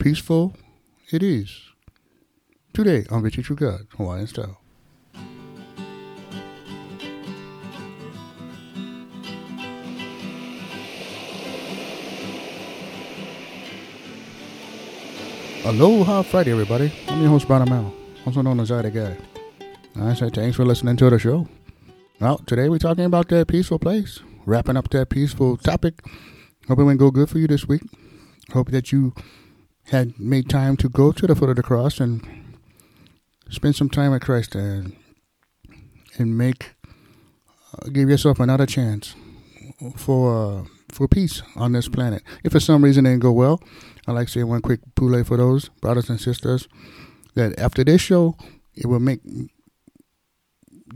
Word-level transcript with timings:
peaceful 0.00 0.54
it 1.12 1.22
is. 1.22 1.60
Today 2.72 3.04
on 3.10 3.22
Victory 3.22 3.44
True 3.44 3.54
God, 3.54 3.86
Hawaiian 3.98 4.26
style. 4.26 4.58
Aloha 15.66 16.22
Friday, 16.22 16.52
everybody. 16.52 16.90
I'm 17.06 17.20
your 17.20 17.28
host, 17.28 17.46
Brother 17.46 17.66
Mel, 17.66 17.92
also 18.24 18.40
known 18.40 18.58
as 18.60 18.72
I 18.72 18.80
the 18.80 18.90
Guy. 18.90 19.16
I 20.00 20.14
say 20.14 20.30
thanks 20.30 20.56
for 20.56 20.64
listening 20.64 20.96
to 20.96 21.10
the 21.10 21.18
show. 21.18 21.46
Well, 22.18 22.38
today 22.38 22.70
we're 22.70 22.78
talking 22.78 23.04
about 23.04 23.28
that 23.28 23.48
peaceful 23.48 23.78
place, 23.78 24.20
wrapping 24.46 24.78
up 24.78 24.88
that 24.90 25.10
peaceful 25.10 25.58
topic. 25.58 26.02
Hope 26.68 26.78
it 26.78 26.84
went 26.84 26.98
go 26.98 27.10
good 27.10 27.28
for 27.28 27.38
you 27.38 27.46
this 27.46 27.68
week. 27.68 27.82
Hope 28.54 28.70
that 28.70 28.92
you 28.92 29.12
had 29.90 30.18
made 30.20 30.48
time 30.48 30.76
to 30.76 30.88
go 30.88 31.10
to 31.10 31.26
the 31.26 31.34
foot 31.34 31.50
of 31.50 31.56
the 31.56 31.62
cross 31.62 31.98
and 31.98 32.26
spend 33.50 33.74
some 33.74 33.90
time 33.90 34.12
with 34.12 34.22
Christ 34.22 34.54
and 34.54 34.96
and 36.16 36.38
make 36.38 36.74
uh, 37.74 37.88
give 37.92 38.08
yourself 38.08 38.38
another 38.38 38.66
chance 38.66 39.14
for 39.96 40.60
uh, 40.60 40.64
for 40.88 41.08
peace 41.08 41.42
on 41.56 41.72
this 41.72 41.88
planet. 41.88 42.22
If 42.44 42.52
for 42.52 42.60
some 42.60 42.84
reason 42.84 43.04
it 43.04 43.10
didn't 43.10 43.22
go 43.22 43.32
well, 43.32 43.60
I'd 44.06 44.12
like 44.12 44.28
to 44.28 44.32
say 44.32 44.44
one 44.44 44.62
quick 44.62 44.80
pule 44.94 45.24
for 45.24 45.36
those 45.36 45.68
brothers 45.80 46.08
and 46.08 46.20
sisters 46.20 46.68
that 47.34 47.58
after 47.58 47.82
this 47.82 48.00
show, 48.00 48.36
it 48.74 48.86
will 48.86 49.00
make 49.00 49.20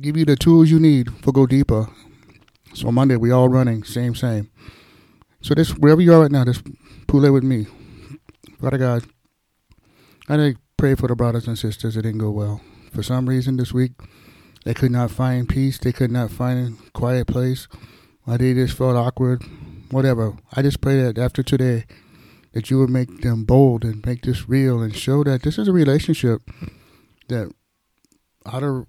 give 0.00 0.16
you 0.16 0.24
the 0.24 0.36
tools 0.36 0.70
you 0.70 0.78
need 0.78 1.12
for 1.22 1.33
go 1.33 1.47
deeper. 1.47 1.88
So 2.74 2.92
Monday 2.92 3.16
we 3.16 3.33
all 3.33 3.48
running 3.48 3.83
same 3.83 4.14
same. 4.14 4.50
So 5.41 5.55
this 5.55 5.70
wherever 5.70 6.00
you 6.00 6.14
are 6.14 6.20
right 6.22 6.30
now, 6.30 6.45
just 6.45 6.62
pule 7.08 7.33
with 7.33 7.42
me. 7.42 7.66
Father 8.61 8.79
God, 8.79 9.05
I 10.29 10.55
pray 10.77 10.95
for 10.95 11.09
the 11.09 11.16
brothers 11.16 11.47
and 11.47 11.59
sisters. 11.59 11.97
It 11.97 12.03
didn't 12.03 12.19
go 12.19 12.31
well. 12.31 12.61
For 12.92 13.03
some 13.03 13.28
reason 13.28 13.56
this 13.56 13.73
week, 13.73 13.92
they 14.64 14.75
could 14.75 14.91
not 14.91 15.11
find 15.11 15.48
peace. 15.48 15.78
They 15.78 15.92
could 15.92 16.11
not 16.11 16.31
find 16.31 16.78
a 16.86 16.91
quiet 16.91 17.27
place. 17.27 17.69
Or 18.27 18.39
they 18.39 18.55
just 18.55 18.77
felt 18.77 18.97
awkward. 18.97 19.42
Whatever. 19.91 20.36
I 20.53 20.62
just 20.62 20.81
pray 20.81 21.03
that 21.03 21.19
after 21.19 21.42
today, 21.42 21.84
that 22.53 22.70
you 22.70 22.78
would 22.78 22.91
make 22.91 23.20
them 23.20 23.45
bold 23.45 23.84
and 23.84 24.05
make 24.06 24.23
this 24.23 24.48
real 24.48 24.81
and 24.81 24.97
show 24.97 25.25
that 25.25 25.42
this 25.42 25.58
is 25.58 25.69
a 25.69 25.73
relationship 25.73 26.41
that 27.29 27.53
other 28.47 28.86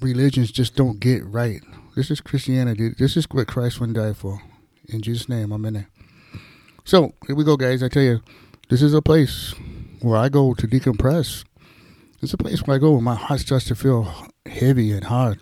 religions 0.00 0.50
just 0.50 0.76
don't 0.76 0.98
get 0.98 1.24
right. 1.24 1.62
This 1.94 2.10
is 2.10 2.20
Christianity. 2.20 2.90
This 2.98 3.16
is 3.16 3.26
what 3.30 3.46
Christ 3.46 3.80
went 3.80 3.94
die 3.94 4.14
for. 4.14 4.42
In 4.88 5.02
Jesus' 5.02 5.28
name, 5.28 5.52
amen. 5.52 5.86
So, 6.84 7.12
here 7.26 7.36
we 7.36 7.44
go, 7.44 7.56
guys. 7.56 7.82
I 7.82 7.88
tell 7.88 8.02
you, 8.02 8.20
this 8.70 8.82
is 8.82 8.94
a 8.94 9.02
place 9.02 9.52
where 10.00 10.16
I 10.16 10.28
go 10.28 10.54
to 10.54 10.66
decompress. 10.68 11.44
It's 12.22 12.32
a 12.32 12.38
place 12.38 12.62
where 12.62 12.76
I 12.76 12.78
go 12.78 12.92
when 12.92 13.02
my 13.02 13.16
heart 13.16 13.40
starts 13.40 13.64
to 13.66 13.74
feel 13.74 14.28
heavy 14.46 14.92
and 14.92 15.04
hard. 15.04 15.40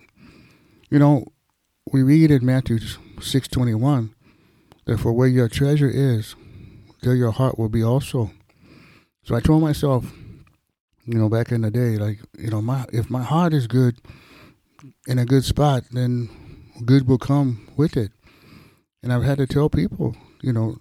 You 0.88 0.98
know, 0.98 1.26
we 1.92 2.02
read 2.02 2.30
in 2.30 2.46
Matthew 2.46 2.78
6.21 2.78 4.14
that 4.86 4.98
for 4.98 5.12
where 5.12 5.28
your 5.28 5.48
treasure 5.48 5.90
is, 5.92 6.36
there 7.02 7.14
your 7.14 7.32
heart 7.32 7.58
will 7.58 7.68
be 7.68 7.84
also. 7.84 8.30
So 9.24 9.34
I 9.34 9.40
told 9.40 9.60
myself, 9.60 10.10
you 11.04 11.18
know, 11.18 11.28
back 11.28 11.52
in 11.52 11.60
the 11.60 11.70
day, 11.70 11.98
like, 11.98 12.20
you 12.38 12.48
know, 12.48 12.62
my 12.62 12.86
if 12.94 13.10
my 13.10 13.22
heart 13.22 13.52
is 13.52 13.66
good 13.66 13.98
in 15.06 15.18
a 15.18 15.26
good 15.26 15.44
spot, 15.44 15.84
then 15.90 16.30
good 16.86 17.06
will 17.06 17.18
come 17.18 17.68
with 17.76 17.94
it. 17.94 18.10
And 19.02 19.12
I've 19.12 19.24
had 19.24 19.36
to 19.36 19.46
tell 19.46 19.68
people, 19.68 20.16
you 20.40 20.52
know, 20.52 20.78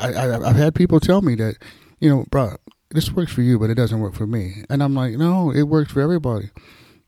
I, 0.00 0.12
I 0.12 0.48
I've 0.48 0.56
had 0.56 0.74
people 0.74 1.00
tell 1.00 1.22
me 1.22 1.34
that, 1.36 1.56
you 2.00 2.08
know, 2.08 2.24
bro, 2.30 2.56
this 2.90 3.10
works 3.12 3.32
for 3.32 3.42
you, 3.42 3.58
but 3.58 3.70
it 3.70 3.74
doesn't 3.74 4.00
work 4.00 4.14
for 4.14 4.26
me. 4.26 4.64
And 4.70 4.82
I'm 4.82 4.94
like, 4.94 5.14
no, 5.14 5.50
it 5.50 5.64
works 5.64 5.92
for 5.92 6.00
everybody. 6.00 6.50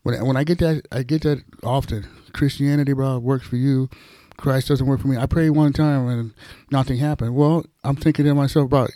When 0.03 0.25
when 0.25 0.37
I 0.37 0.43
get 0.43 0.59
that, 0.59 0.85
I 0.91 1.03
get 1.03 1.23
that 1.23 1.43
often. 1.63 2.07
Christianity, 2.33 2.93
bro, 2.93 3.19
works 3.19 3.47
for 3.47 3.55
you. 3.55 3.89
Christ 4.37 4.67
doesn't 4.67 4.85
work 4.85 5.01
for 5.01 5.07
me. 5.07 5.17
I 5.17 5.25
prayed 5.25 5.49
one 5.51 5.73
time 5.73 6.07
and 6.07 6.33
nothing 6.71 6.97
happened. 6.97 7.35
Well, 7.35 7.65
I'm 7.83 7.95
thinking 7.95 8.25
to 8.25 8.35
myself, 8.35 8.69
bro, 8.69 8.87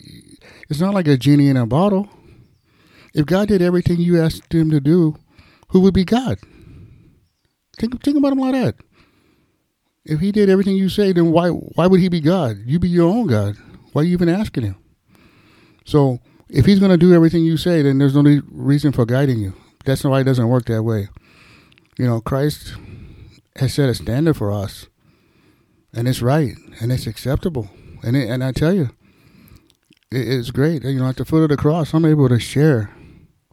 it's 0.70 0.80
not 0.80 0.94
like 0.94 1.08
a 1.08 1.16
genie 1.16 1.48
in 1.48 1.56
a 1.56 1.66
bottle. 1.66 2.08
If 3.12 3.26
God 3.26 3.48
did 3.48 3.60
everything 3.60 4.00
you 4.00 4.22
asked 4.22 4.52
him 4.52 4.70
to 4.70 4.80
do, 4.80 5.16
who 5.68 5.80
would 5.80 5.94
be 5.94 6.04
God? 6.04 6.38
Think 7.78 8.02
think 8.02 8.16
about 8.16 8.32
him 8.32 8.38
like 8.38 8.52
that. 8.52 8.76
If 10.04 10.20
he 10.20 10.32
did 10.32 10.48
everything 10.48 10.76
you 10.76 10.88
say, 10.88 11.12
then 11.12 11.30
why 11.32 11.48
why 11.48 11.86
would 11.86 12.00
he 12.00 12.08
be 12.08 12.20
God? 12.20 12.58
You 12.64 12.78
be 12.78 12.88
your 12.88 13.10
own 13.10 13.26
God. 13.26 13.56
Why 13.92 14.02
are 14.02 14.04
you 14.04 14.12
even 14.12 14.28
asking 14.28 14.64
him? 14.64 14.76
So 15.84 16.20
if 16.48 16.66
he's 16.66 16.78
going 16.78 16.90
to 16.90 16.96
do 16.96 17.14
everything 17.14 17.44
you 17.44 17.56
say, 17.56 17.82
then 17.82 17.98
there's 17.98 18.14
no 18.14 18.40
reason 18.50 18.92
for 18.92 19.06
guiding 19.06 19.38
you. 19.38 19.54
That's 19.84 20.04
why 20.04 20.20
it 20.20 20.24
doesn't 20.24 20.48
work 20.48 20.66
that 20.66 20.82
way. 20.82 21.08
You 21.98 22.06
know, 22.06 22.20
Christ 22.20 22.74
has 23.56 23.74
set 23.74 23.88
a 23.88 23.94
standard 23.94 24.36
for 24.36 24.52
us, 24.52 24.86
and 25.92 26.08
it's 26.08 26.22
right 26.22 26.54
and 26.80 26.92
it's 26.92 27.06
acceptable. 27.06 27.68
And 28.02 28.16
it, 28.16 28.28
and 28.28 28.42
I 28.42 28.52
tell 28.52 28.72
you, 28.72 28.90
it, 30.10 30.28
it's 30.28 30.50
great. 30.50 30.84
You 30.84 31.00
know, 31.00 31.08
at 31.08 31.16
the 31.16 31.24
foot 31.24 31.42
of 31.42 31.48
the 31.50 31.56
cross, 31.56 31.92
I'm 31.94 32.04
able 32.04 32.28
to 32.28 32.38
share 32.38 32.90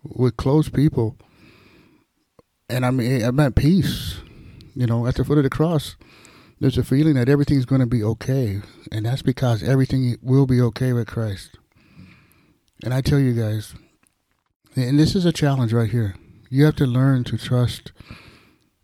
with 0.04 0.38
close 0.38 0.70
people, 0.70 1.18
and 2.70 2.86
I'm 2.86 3.00
I'm 3.00 3.40
at 3.40 3.56
peace. 3.56 4.20
You 4.76 4.88
know, 4.88 5.08
at 5.08 5.16
the 5.16 5.26
foot 5.26 5.38
of 5.38 5.44
the 5.44 5.50
cross, 5.50 5.96
there's 6.60 6.78
a 6.78 6.84
feeling 6.84 7.14
that 7.14 7.30
everything's 7.30 7.66
going 7.66 7.82
to 7.82 7.88
be 7.88 8.04
okay, 8.04 8.62
and 8.92 9.06
that's 9.06 9.22
because 9.22 9.64
everything 9.64 10.18
will 10.22 10.46
be 10.46 10.60
okay 10.62 10.94
with 10.94 11.08
Christ. 11.08 11.58
And 12.84 12.94
I 12.94 13.02
tell 13.02 13.20
you 13.20 13.34
guys, 13.34 13.76
and 14.76 15.00
this 15.00 15.16
is 15.16 15.26
a 15.26 15.32
challenge 15.32 15.74
right 15.74 15.90
here. 15.90 16.16
You 16.50 16.66
have 16.66 16.76
to 16.78 16.86
learn 16.86 17.24
to 17.26 17.38
trust, 17.38 17.92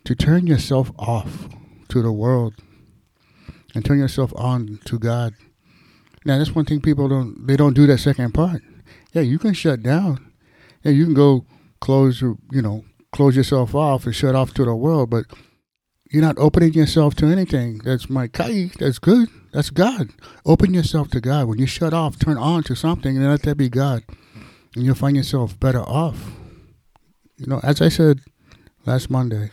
to 0.04 0.16
turn 0.16 0.48
yourself 0.48 0.92
off 0.98 1.50
to 1.90 2.02
the 2.02 2.12
world, 2.12 2.56
and 3.74 3.84
turn 3.84 4.00
yourself 4.00 4.34
on 4.36 4.80
to 4.86 4.98
God. 4.98 5.34
Now, 6.26 6.38
that's 6.38 6.56
one 6.56 6.66
thing 6.66 6.82
people 6.82 7.08
don't 7.08 7.46
they 7.46 7.56
don't 7.56 7.74
do 7.74 7.86
that 7.88 8.00
second 8.00 8.34
part. 8.34 8.62
Yeah, 9.14 9.22
you 9.22 9.38
can 9.38 9.54
shut 9.54 9.84
down. 9.84 10.32
Yeah, 10.84 10.92
you 10.92 11.06
can 11.06 11.14
go 11.14 11.46
close 11.80 12.22
your 12.22 12.38
you 12.52 12.62
know 12.62 12.86
close 13.12 13.36
yourself 13.36 13.76
off 13.76 14.06
and 14.06 14.16
shut 14.16 14.36
off 14.36 14.54
to 14.56 14.66
the 14.66 14.76
world, 14.76 15.10
but 15.10 15.26
you're 16.16 16.24
not 16.24 16.40
opening 16.40 16.72
yourself 16.72 17.14
to 17.14 17.26
anything. 17.26 17.80
That's 17.80 18.10
my 18.10 18.28
kai. 18.28 18.72
That's 18.80 19.00
good. 19.00 19.28
That's 19.52 19.70
God. 19.70 20.12
Open 20.46 20.74
yourself 20.74 21.10
to 21.10 21.20
God. 21.20 21.50
When 21.50 21.60
you 21.60 21.66
shut 21.66 21.94
off, 21.94 22.18
turn 22.18 22.38
on 22.38 22.64
to 22.64 22.76
something, 22.76 23.18
and 23.18 23.30
let 23.30 23.42
that 23.42 23.58
be 23.58 23.68
God. 23.68 24.06
And 24.74 24.86
you'll 24.86 24.96
find 24.96 25.18
yourself 25.18 25.60
better 25.60 25.82
off. 25.82 26.32
You 27.36 27.48
know, 27.48 27.60
as 27.64 27.82
I 27.82 27.90
said 27.90 28.22
last 28.86 29.10
Monday, 29.10 29.52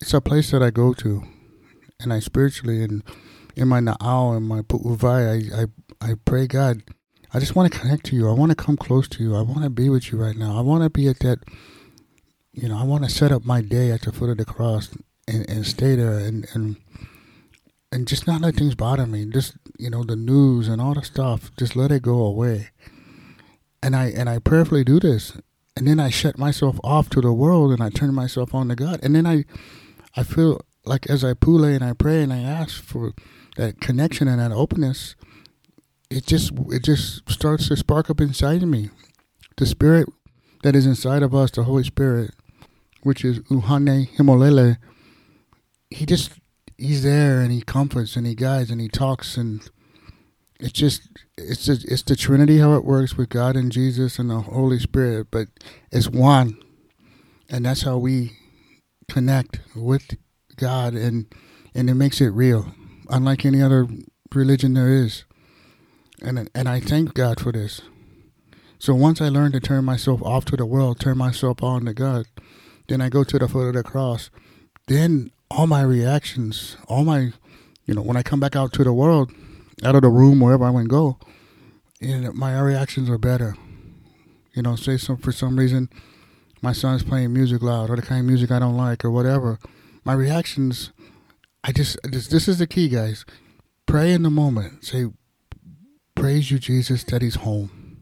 it's 0.00 0.14
a 0.14 0.20
place 0.20 0.52
that 0.52 0.62
I 0.62 0.70
go 0.70 0.94
to, 0.94 1.24
and 1.98 2.12
I 2.12 2.20
spiritually 2.20 2.84
and 2.84 3.02
in 3.56 3.66
my 3.66 3.80
na'au 3.80 4.36
and 4.36 4.46
my 4.46 4.60
pu'uwai, 4.60 5.52
I, 5.52 5.62
I, 5.62 6.12
I 6.12 6.14
pray 6.24 6.46
God. 6.46 6.84
I 7.34 7.40
just 7.40 7.56
want 7.56 7.72
to 7.72 7.76
connect 7.76 8.06
to 8.06 8.16
you. 8.16 8.28
I 8.28 8.32
want 8.32 8.50
to 8.50 8.64
come 8.64 8.76
close 8.76 9.08
to 9.08 9.24
you. 9.24 9.34
I 9.34 9.42
want 9.42 9.64
to 9.64 9.70
be 9.70 9.88
with 9.88 10.12
you 10.12 10.22
right 10.22 10.36
now. 10.36 10.56
I 10.56 10.60
want 10.60 10.84
to 10.84 10.90
be 10.90 11.08
at 11.08 11.18
that, 11.18 11.40
you 12.52 12.68
know, 12.68 12.78
I 12.78 12.84
want 12.84 13.02
to 13.02 13.10
set 13.10 13.32
up 13.32 13.44
my 13.44 13.60
day 13.60 13.90
at 13.90 14.02
the 14.02 14.12
foot 14.12 14.30
of 14.30 14.36
the 14.36 14.44
cross 14.44 14.88
and, 15.28 15.48
and 15.48 15.66
stay 15.66 15.94
there 15.96 16.18
and, 16.18 16.46
and 16.54 16.76
and 17.92 18.08
just 18.08 18.26
not 18.26 18.40
let 18.40 18.56
things 18.56 18.74
bother 18.74 19.06
me. 19.06 19.26
Just 19.26 19.56
you 19.78 19.90
know 19.90 20.02
the 20.02 20.16
news 20.16 20.66
and 20.66 20.80
all 20.80 20.94
the 20.94 21.04
stuff. 21.04 21.50
Just 21.58 21.76
let 21.76 21.92
it 21.92 22.02
go 22.02 22.20
away. 22.20 22.70
And 23.82 23.94
I 23.94 24.06
and 24.06 24.28
I 24.28 24.38
prayerfully 24.38 24.84
do 24.84 24.98
this, 24.98 25.36
and 25.76 25.86
then 25.86 26.00
I 26.00 26.08
shut 26.08 26.38
myself 26.38 26.78
off 26.82 27.10
to 27.10 27.20
the 27.20 27.32
world, 27.32 27.72
and 27.72 27.82
I 27.82 27.90
turn 27.90 28.14
myself 28.14 28.54
on 28.54 28.68
to 28.68 28.74
God. 28.74 29.00
And 29.02 29.14
then 29.14 29.26
I, 29.26 29.44
I 30.16 30.22
feel 30.22 30.62
like 30.84 31.08
as 31.08 31.22
I 31.22 31.34
pule 31.34 31.64
and 31.64 31.84
I 31.84 31.92
pray 31.92 32.22
and 32.22 32.32
I 32.32 32.38
ask 32.38 32.82
for 32.82 33.12
that 33.56 33.80
connection 33.80 34.28
and 34.28 34.40
that 34.40 34.52
openness, 34.52 35.14
it 36.10 36.26
just 36.26 36.52
it 36.70 36.84
just 36.84 37.28
starts 37.30 37.68
to 37.68 37.76
spark 37.76 38.08
up 38.08 38.20
inside 38.20 38.62
of 38.62 38.68
me. 38.68 38.90
The 39.56 39.66
spirit 39.66 40.08
that 40.62 40.74
is 40.74 40.86
inside 40.86 41.22
of 41.22 41.34
us, 41.34 41.50
the 41.50 41.64
Holy 41.64 41.84
Spirit, 41.84 42.30
which 43.02 43.24
is 43.24 43.40
Uhane 43.40 44.08
Hemolele, 44.16 44.78
he 45.92 46.06
just 46.06 46.32
he's 46.76 47.02
there 47.02 47.40
and 47.40 47.52
he 47.52 47.62
comforts 47.62 48.16
and 48.16 48.26
he 48.26 48.34
guides 48.34 48.70
and 48.70 48.80
he 48.80 48.88
talks 48.88 49.36
and 49.36 49.70
it's 50.62 50.72
just 50.72 51.02
it's 51.36 51.64
just, 51.64 51.84
it's 51.90 52.02
the 52.02 52.14
Trinity 52.14 52.58
how 52.58 52.74
it 52.74 52.84
works 52.84 53.16
with 53.16 53.28
God 53.28 53.56
and 53.56 53.72
Jesus 53.72 54.18
and 54.18 54.30
the 54.30 54.40
Holy 54.40 54.78
Spirit, 54.78 55.28
but 55.30 55.48
it's 55.90 56.08
one, 56.08 56.56
and 57.50 57.66
that's 57.66 57.82
how 57.82 57.98
we 57.98 58.32
connect 59.08 59.60
with 59.74 60.16
God 60.56 60.94
and 60.94 61.26
and 61.74 61.90
it 61.90 61.94
makes 61.94 62.20
it 62.20 62.28
real, 62.28 62.72
unlike 63.08 63.44
any 63.44 63.60
other 63.60 63.88
religion 64.32 64.74
there 64.74 64.92
is, 64.92 65.24
and 66.22 66.48
and 66.54 66.68
I 66.68 66.78
thank 66.78 67.14
God 67.14 67.40
for 67.40 67.50
this. 67.50 67.80
So 68.78 68.94
once 68.94 69.20
I 69.20 69.28
learn 69.28 69.52
to 69.52 69.60
turn 69.60 69.84
myself 69.84 70.22
off 70.22 70.44
to 70.46 70.56
the 70.56 70.66
world, 70.66 71.00
turn 71.00 71.18
myself 71.18 71.62
on 71.62 71.84
to 71.86 71.94
God, 71.94 72.26
then 72.88 73.00
I 73.00 73.08
go 73.08 73.24
to 73.24 73.38
the 73.38 73.48
foot 73.48 73.68
of 73.68 73.74
the 73.74 73.82
cross. 73.82 74.30
Then 74.86 75.30
all 75.52 75.66
my 75.66 75.82
reactions, 75.82 76.76
all 76.88 77.04
my, 77.04 77.32
you 77.86 77.94
know, 77.94 78.02
when 78.02 78.16
I 78.16 78.22
come 78.22 78.40
back 78.40 78.56
out 78.56 78.72
to 78.74 78.84
the 78.84 78.92
world, 78.92 79.32
out 79.84 79.94
of 79.94 80.02
the 80.02 80.08
room, 80.08 80.40
wherever 80.40 80.64
I 80.64 80.70
want 80.70 80.86
to 80.86 80.88
go, 80.88 81.18
and 82.00 82.32
my 82.34 82.58
reactions 82.58 83.08
are 83.10 83.18
better. 83.18 83.56
You 84.54 84.62
know, 84.62 84.76
say 84.76 84.96
some 84.96 85.16
for 85.16 85.32
some 85.32 85.58
reason 85.58 85.88
my 86.62 86.72
son's 86.72 87.02
playing 87.02 87.32
music 87.32 87.60
loud 87.60 87.90
or 87.90 87.96
the 87.96 88.02
kind 88.02 88.20
of 88.20 88.26
music 88.26 88.50
I 88.50 88.60
don't 88.60 88.76
like 88.76 89.04
or 89.04 89.10
whatever. 89.10 89.58
My 90.04 90.12
reactions, 90.12 90.92
I 91.64 91.72
just 91.72 91.98
this, 92.04 92.28
this 92.28 92.48
is 92.48 92.58
the 92.58 92.66
key, 92.66 92.88
guys. 92.88 93.24
Pray 93.86 94.12
in 94.12 94.22
the 94.22 94.30
moment. 94.30 94.84
Say, 94.84 95.06
praise 96.14 96.50
you, 96.50 96.58
Jesus, 96.58 97.04
that 97.04 97.20
he's 97.20 97.36
home. 97.36 97.98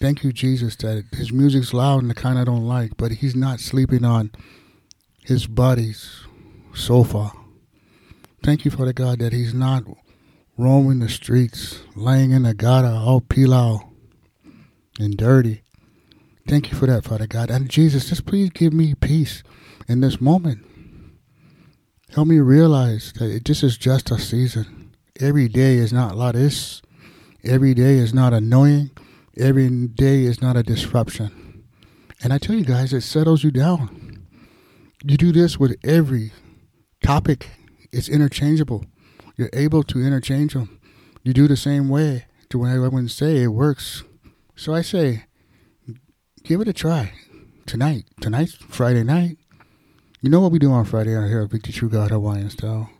Thank 0.00 0.24
you, 0.24 0.32
Jesus, 0.32 0.76
that 0.76 1.04
his 1.12 1.32
music's 1.32 1.74
loud 1.74 2.00
and 2.00 2.10
the 2.10 2.14
kind 2.14 2.38
I 2.38 2.44
don't 2.44 2.66
like, 2.66 2.96
but 2.96 3.12
he's 3.12 3.36
not 3.36 3.60
sleeping 3.60 4.04
on 4.04 4.30
his 5.22 5.46
buddy's 6.70 6.84
sofa. 6.84 7.32
Thank 8.42 8.64
you, 8.64 8.70
Father 8.70 8.92
God, 8.92 9.18
that 9.18 9.32
he's 9.32 9.54
not 9.54 9.84
roaming 10.56 11.00
the 11.00 11.08
streets, 11.08 11.80
laying 11.94 12.30
in 12.30 12.42
the 12.42 12.54
gutter, 12.54 12.88
all 12.88 13.20
pilau 13.20 13.80
and 14.98 15.16
dirty. 15.16 15.62
Thank 16.48 16.70
you 16.70 16.76
for 16.76 16.86
that, 16.86 17.04
Father 17.04 17.26
God. 17.26 17.50
And 17.50 17.68
Jesus, 17.68 18.08
just 18.08 18.26
please 18.26 18.50
give 18.50 18.72
me 18.72 18.94
peace 18.94 19.42
in 19.88 20.00
this 20.00 20.20
moment. 20.20 20.64
Help 22.14 22.26
me 22.26 22.40
realize 22.40 23.12
that 23.14 23.44
this 23.44 23.62
is 23.62 23.78
just 23.78 24.10
a 24.10 24.18
season. 24.18 24.92
Every 25.20 25.48
day 25.48 25.74
is 25.74 25.92
not 25.92 26.16
like 26.16 26.34
this. 26.34 26.82
Every 27.44 27.74
day 27.74 27.98
is 27.98 28.12
not 28.12 28.32
annoying. 28.32 28.90
Every 29.36 29.68
day 29.86 30.24
is 30.24 30.42
not 30.42 30.56
a 30.56 30.62
disruption. 30.62 31.64
And 32.22 32.32
I 32.32 32.38
tell 32.38 32.56
you 32.56 32.64
guys, 32.64 32.92
it 32.92 33.02
settles 33.02 33.44
you 33.44 33.50
down. 33.50 34.26
You 35.04 35.16
do 35.16 35.32
this 35.32 35.58
with 35.58 35.76
every 35.84 36.32
topic, 37.02 37.48
it's 37.92 38.08
interchangeable. 38.08 38.84
You're 39.36 39.50
able 39.52 39.82
to 39.84 40.00
interchange 40.00 40.54
them. 40.54 40.80
You 41.22 41.32
do 41.32 41.48
the 41.48 41.56
same 41.56 41.88
way 41.88 42.26
to 42.48 42.58
when 42.58 42.72
everyone 42.72 43.08
say 43.08 43.42
it 43.42 43.48
works. 43.48 44.04
So 44.56 44.74
I 44.74 44.82
say, 44.82 45.24
give 46.44 46.60
it 46.60 46.68
a 46.68 46.72
try 46.72 47.12
tonight. 47.66 48.04
Tonight's 48.20 48.54
Friday 48.54 49.04
night. 49.04 49.38
You 50.20 50.28
know 50.28 50.40
what 50.40 50.52
we 50.52 50.58
do 50.58 50.72
on 50.72 50.84
Friday 50.84 51.16
out 51.16 51.28
here 51.28 51.42
at 51.42 51.50
Victory 51.50 51.72
True 51.72 51.88
God 51.88 52.10
Hawaiian 52.10 52.50
Style? 52.50 52.90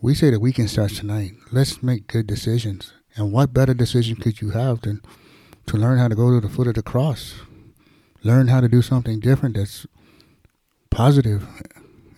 We 0.00 0.14
say 0.14 0.30
the 0.30 0.38
weekend 0.38 0.70
starts 0.70 0.98
tonight. 0.98 1.32
Let's 1.50 1.82
make 1.82 2.06
good 2.06 2.26
decisions. 2.26 2.92
And 3.16 3.32
what 3.32 3.54
better 3.54 3.74
decision 3.74 4.16
could 4.16 4.40
you 4.40 4.50
have 4.50 4.82
than 4.82 5.00
to 5.66 5.76
learn 5.76 5.98
how 5.98 6.08
to 6.08 6.14
go 6.14 6.30
to 6.30 6.46
the 6.46 6.52
foot 6.52 6.68
of 6.68 6.74
the 6.74 6.82
cross? 6.82 7.34
Learn 8.22 8.48
how 8.48 8.60
to 8.60 8.68
do 8.68 8.82
something 8.82 9.20
different 9.20 9.56
that's 9.56 9.86
positive 10.90 11.46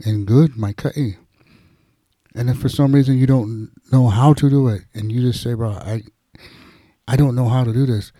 and 0.04 0.26
good, 0.26 0.56
my 0.56 0.72
cut. 0.72 0.96
Eh. 0.96 1.12
And 2.34 2.50
if 2.50 2.58
for 2.58 2.68
some 2.68 2.94
reason 2.94 3.18
you 3.18 3.26
don't 3.26 3.70
know 3.90 4.08
how 4.08 4.32
to 4.34 4.50
do 4.50 4.68
it, 4.68 4.82
and 4.94 5.10
you 5.10 5.20
just 5.20 5.42
say, 5.42 5.54
"Bro, 5.54 5.70
I, 5.70 6.02
I 7.06 7.16
don't 7.16 7.34
know 7.34 7.48
how 7.48 7.64
to 7.64 7.72
do 7.72 7.86
this," 7.86 8.12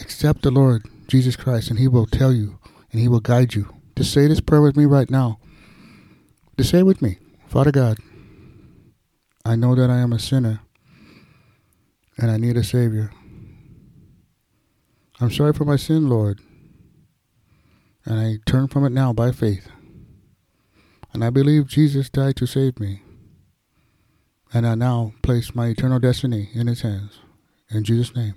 accept 0.00 0.42
the 0.42 0.50
Lord 0.50 0.86
Jesus 1.08 1.36
Christ, 1.36 1.70
and 1.70 1.78
He 1.78 1.88
will 1.88 2.06
tell 2.06 2.32
you, 2.32 2.58
and 2.90 3.00
He 3.00 3.08
will 3.08 3.20
guide 3.20 3.54
you. 3.54 3.74
Just 3.96 4.12
say 4.12 4.26
this 4.26 4.40
prayer 4.40 4.62
with 4.62 4.76
me 4.76 4.84
right 4.84 5.10
now. 5.10 5.38
Just 6.56 6.70
say 6.70 6.80
it 6.80 6.86
with 6.86 7.02
me, 7.02 7.18
Father 7.46 7.72
God. 7.72 7.98
I 9.44 9.56
know 9.56 9.74
that 9.74 9.90
I 9.90 9.98
am 9.98 10.12
a 10.12 10.18
sinner, 10.18 10.60
and 12.16 12.30
I 12.30 12.36
need 12.36 12.56
a 12.56 12.64
Savior. 12.64 13.10
I'm 15.20 15.30
sorry 15.30 15.52
for 15.52 15.64
my 15.64 15.76
sin, 15.76 16.08
Lord, 16.08 16.40
and 18.04 18.18
I 18.18 18.38
turn 18.46 18.68
from 18.68 18.84
it 18.84 18.90
now 18.90 19.12
by 19.12 19.32
faith. 19.32 19.68
And 21.12 21.24
I 21.24 21.30
believe 21.30 21.66
Jesus 21.66 22.08
died 22.08 22.36
to 22.36 22.46
save 22.46 22.80
me 22.80 23.02
and 24.52 24.66
I 24.66 24.74
now 24.74 25.12
place 25.22 25.54
my 25.54 25.68
eternal 25.68 25.98
destiny 25.98 26.50
in 26.54 26.66
his 26.66 26.82
hands. 26.82 27.20
In 27.70 27.84
Jesus' 27.84 28.14
name, 28.14 28.34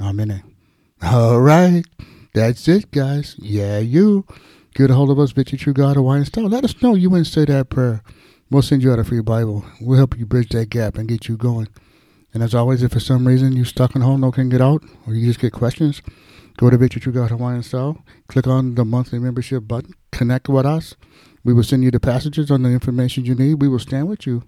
amen. 0.00 0.42
All 1.02 1.40
right, 1.40 1.84
that's 2.34 2.66
it, 2.68 2.90
guys. 2.90 3.36
Yeah, 3.38 3.78
you. 3.78 4.26
Get 4.74 4.90
a 4.90 4.94
hold 4.94 5.10
of 5.10 5.18
us, 5.18 5.32
Victory 5.32 5.58
True 5.58 5.72
God 5.72 5.96
Hawaiian 5.96 6.26
Style. 6.26 6.48
Let 6.48 6.64
us 6.64 6.82
know 6.82 6.94
you 6.94 7.08
went 7.08 7.26
and 7.26 7.32
say 7.32 7.46
that 7.46 7.70
prayer. 7.70 8.02
We'll 8.50 8.60
send 8.60 8.82
you 8.82 8.92
out 8.92 8.98
a 8.98 9.04
free 9.04 9.22
Bible. 9.22 9.64
We'll 9.80 9.96
help 9.96 10.18
you 10.18 10.26
bridge 10.26 10.50
that 10.50 10.68
gap 10.68 10.96
and 10.96 11.08
get 11.08 11.28
you 11.28 11.38
going. 11.38 11.68
And 12.34 12.42
as 12.42 12.54
always, 12.54 12.82
if 12.82 12.92
for 12.92 13.00
some 13.00 13.26
reason 13.26 13.54
you're 13.54 13.64
stuck 13.64 13.96
in 13.96 14.02
home, 14.02 14.20
no 14.20 14.30
can 14.30 14.50
get 14.50 14.60
out, 14.60 14.84
or 15.06 15.14
you 15.14 15.26
just 15.26 15.40
get 15.40 15.54
questions, 15.54 16.02
go 16.58 16.68
to 16.68 16.76
Victory 16.76 17.00
True 17.00 17.12
God 17.12 17.30
Hawaiian 17.30 17.62
Style. 17.62 18.04
Click 18.28 18.46
on 18.46 18.74
the 18.74 18.84
monthly 18.84 19.18
membership 19.18 19.66
button. 19.66 19.94
Connect 20.12 20.48
with 20.48 20.66
us. 20.66 20.94
We 21.46 21.52
will 21.52 21.62
send 21.62 21.84
you 21.84 21.92
the 21.92 22.00
passages 22.00 22.50
on 22.50 22.64
the 22.64 22.70
information 22.70 23.24
you 23.24 23.36
need. 23.36 23.62
We 23.62 23.68
will 23.68 23.78
stand 23.78 24.08
with 24.08 24.26
you 24.26 24.42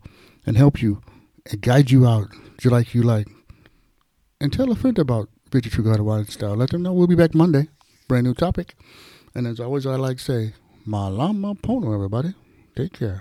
and 0.44 0.56
help 0.56 0.82
you 0.82 1.00
and 1.48 1.60
guide 1.60 1.92
you 1.92 2.08
out 2.08 2.26
just 2.58 2.72
like 2.72 2.92
you 2.92 3.04
like. 3.04 3.28
And 4.40 4.52
tell 4.52 4.72
a 4.72 4.74
friend 4.74 4.98
about 4.98 5.28
Victory 5.52 5.70
True 5.70 5.84
God 5.84 5.98
Hawaiian 5.98 6.26
Style. 6.26 6.56
Let 6.56 6.70
them 6.70 6.82
know 6.82 6.92
we'll 6.92 7.06
be 7.06 7.14
back 7.14 7.36
Monday. 7.36 7.68
Brand 8.08 8.26
new 8.26 8.34
topic. 8.34 8.74
And 9.32 9.46
as 9.46 9.60
always, 9.60 9.86
I 9.86 9.94
like 9.94 10.16
to 10.16 10.24
say, 10.24 10.54
Malama 10.88 11.56
Pono, 11.60 11.94
everybody. 11.94 12.34
Take 12.74 12.94
care. 12.94 13.20